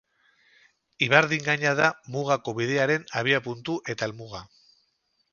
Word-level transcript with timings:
Ibardin 1.07 1.43
gaina 1.47 1.73
da 1.79 1.89
Mugako 2.15 2.53
Bidearen 2.59 3.05
abiapuntu 3.21 3.75
eta 3.95 4.09
helmuga. 4.09 4.41